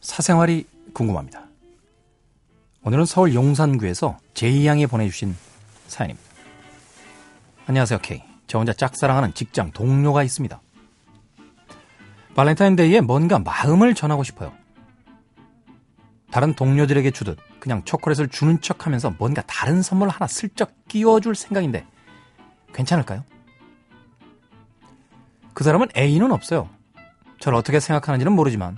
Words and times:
사생활이 0.00 0.66
궁금합니다. 0.94 1.46
오늘은 2.84 3.06
서울 3.06 3.34
용산구에서 3.34 4.16
제이양이 4.34 4.86
보내주신 4.86 5.34
사연입니다. 5.88 6.30
안녕하세요, 7.66 7.98
K. 8.02 8.22
저 8.46 8.58
혼자 8.58 8.72
짝사랑하는 8.72 9.34
직장 9.34 9.72
동료가 9.72 10.22
있습니다. 10.22 10.60
발렌타인데이에 12.36 13.00
뭔가 13.00 13.40
마음을 13.40 13.96
전하고 13.96 14.22
싶어요. 14.22 14.52
다른 16.30 16.54
동료들에게 16.54 17.10
주듯 17.10 17.36
그냥 17.58 17.82
초콜릿을 17.84 18.28
주는 18.28 18.60
척 18.60 18.86
하면서 18.86 19.12
뭔가 19.18 19.42
다른 19.42 19.82
선물 19.82 20.08
하나 20.08 20.28
슬쩍 20.28 20.72
끼워줄 20.86 21.34
생각인데 21.34 21.84
괜찮을까요? 22.72 23.24
그 25.52 25.64
사람은 25.64 25.88
애인은 25.96 26.30
없어요. 26.30 26.70
저를 27.40 27.58
어떻게 27.58 27.80
생각하는지는 27.80 28.32
모르지만 28.32 28.76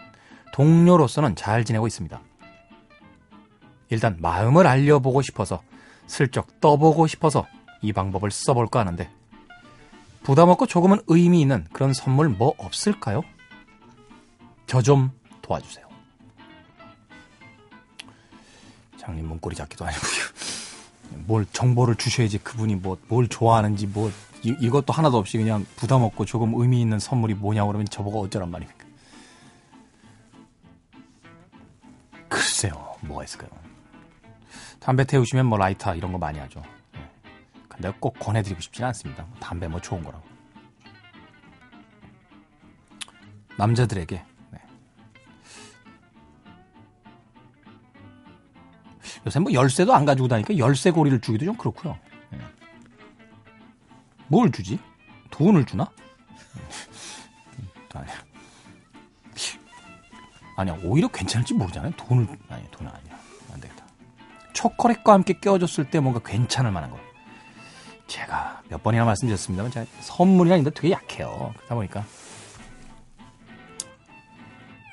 동료로서는 0.54 1.34
잘 1.34 1.64
지내고 1.64 1.88
있습니다. 1.88 2.20
일단 3.90 4.16
마음을 4.20 4.68
알려보고 4.68 5.20
싶어서 5.20 5.60
슬쩍 6.06 6.60
떠보고 6.60 7.08
싶어서 7.08 7.44
이 7.82 7.92
방법을 7.92 8.30
써볼까 8.30 8.78
하는데 8.78 9.10
부담 10.22 10.50
없고 10.50 10.66
조금은 10.66 11.00
의미 11.08 11.40
있는 11.40 11.66
그런 11.72 11.92
선물 11.92 12.28
뭐 12.28 12.54
없을까요? 12.56 13.22
저 14.68 14.80
좀 14.80 15.10
도와주세요. 15.42 15.86
장님 18.96 19.26
문고리 19.26 19.56
잡기도 19.56 19.84
아니고요. 19.84 21.24
뭘 21.26 21.46
정보를 21.52 21.96
주셔야지 21.96 22.38
그분이 22.38 22.76
뭐 22.76 22.96
뭘 23.08 23.26
좋아하는지 23.26 23.88
뭐 23.88 24.10
이, 24.44 24.54
이것도 24.60 24.92
하나도 24.92 25.18
없이 25.18 25.36
그냥 25.36 25.66
부담 25.74 26.02
없고 26.02 26.24
조금 26.26 26.52
의미 26.54 26.80
있는 26.80 27.00
선물이 27.00 27.34
뭐냐고 27.34 27.68
그러면 27.68 27.88
저보고 27.90 28.22
어쩌란 28.22 28.52
말입니까? 28.52 28.83
글쎄요, 32.64 32.96
뭐가 33.02 33.24
있을까요? 33.24 33.50
담배 34.80 35.04
태우시면 35.04 35.44
뭐 35.46 35.58
라이터 35.58 35.94
이런 35.94 36.12
거 36.12 36.18
많이 36.18 36.38
하죠. 36.38 36.62
네. 36.92 37.10
근데 37.68 37.92
꼭 38.00 38.18
권해드리고 38.18 38.60
싶지는 38.60 38.88
않습니다. 38.88 39.26
담배 39.38 39.68
뭐 39.68 39.80
좋은 39.80 40.02
거라고. 40.02 40.24
남자들에게 43.58 44.24
네. 44.50 44.58
요새 49.26 49.40
뭐 49.40 49.52
열쇠도 49.52 49.94
안 49.94 50.06
가지고 50.06 50.28
다니까 50.28 50.56
열쇠 50.56 50.90
고리를 50.90 51.20
주기도 51.20 51.44
좀 51.44 51.56
그렇고요. 51.56 51.98
네. 52.30 52.38
뭘 54.28 54.50
주지? 54.50 54.78
돈을 55.30 55.66
주나? 55.66 55.90
아니야. 57.92 58.24
아니야, 60.56 60.78
오히려 60.84 61.08
괜찮을지 61.08 61.54
모르잖아요. 61.54 61.92
돈을, 61.96 62.26
돈 62.74 62.88
아니야. 62.88 63.18
안 63.52 63.60
되겠다. 63.60 63.84
초콜릿과 64.52 65.12
함께 65.12 65.34
껴줬을 65.34 65.90
때 65.90 66.00
뭔가 66.00 66.20
괜찮을 66.20 66.70
만한 66.70 66.90
거. 66.90 66.98
제가 68.06 68.62
몇 68.68 68.82
번이나 68.82 69.04
말씀드렸습니다만, 69.04 69.70
제가 69.72 69.86
선물이 70.00 70.52
아닌데 70.52 70.70
되게 70.70 70.90
약해요. 70.92 71.54
그러다 71.56 71.74
보니까. 71.74 72.04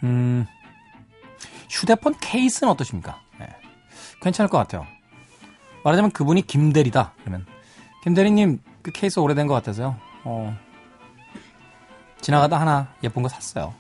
음, 0.04 0.46
휴대폰 1.70 2.16
케이스는 2.20 2.72
어떠십니까? 2.72 3.22
네. 3.40 3.48
괜찮을 4.22 4.50
것 4.50 4.58
같아요. 4.58 4.88
말하자면 5.84 6.12
그분이 6.12 6.44
김대리다. 6.44 7.14
그러면, 7.22 7.46
김대리님, 8.04 8.62
그 8.82 8.92
케이스 8.92 9.20
오래된 9.20 9.48
것 9.48 9.54
같아서요. 9.56 9.98
어, 10.24 10.58
지나가다 12.22 12.60
하나 12.60 12.94
예쁜 13.04 13.24
거 13.24 13.30
샀어요. 13.30 13.74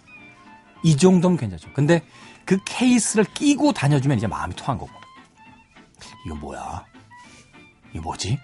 이 0.83 0.97
정도면 0.97 1.37
괜찮죠. 1.37 1.71
근데 1.73 2.03
그 2.45 2.59
케이스를 2.65 3.25
끼고 3.25 3.73
다녀주면 3.73 4.17
이제 4.17 4.27
마음이 4.27 4.55
통한 4.55 4.77
거고. 4.77 4.91
이거 6.25 6.35
뭐야? 6.35 6.85
이거 7.93 8.01
뭐지? 8.01 8.39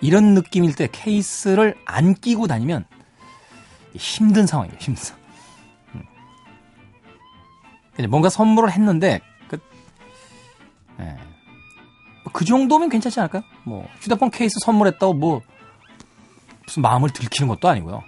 이런 0.00 0.34
느낌일 0.34 0.74
때 0.74 0.88
케이스를 0.90 1.76
안 1.84 2.14
끼고 2.14 2.46
다니면 2.46 2.84
힘든 3.94 4.46
상황이에요. 4.46 4.76
힘든 4.78 5.02
상황. 5.02 5.24
음. 5.94 6.04
뭔가 8.10 8.28
선물을 8.28 8.70
했는데 8.72 9.20
그, 9.48 9.58
네. 10.98 11.16
그 12.32 12.44
정도면 12.44 12.88
괜찮지 12.88 13.20
않을까요? 13.20 13.42
뭐 13.64 13.88
휴대폰 14.00 14.30
케이스 14.30 14.58
선물했다고 14.60 15.14
뭐 15.14 15.40
무슨 16.66 16.82
마음을 16.82 17.10
들키는 17.10 17.48
것도 17.48 17.68
아니고요. 17.68 18.02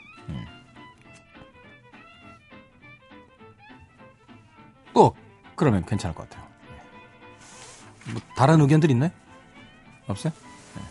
그러면 5.58 5.84
괜찮을 5.84 6.14
것 6.14 6.28
같아요. 6.30 6.46
뭐 8.12 8.22
다른 8.34 8.60
의견들 8.62 8.90
있나요? 8.90 9.10
없어요? 10.06 10.32
네. 10.74 10.82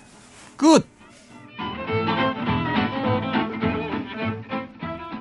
끝! 0.58 0.97